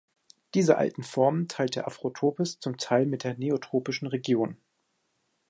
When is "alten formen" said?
0.79-1.47